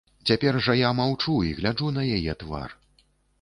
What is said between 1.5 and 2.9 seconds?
гляджу на яе твар.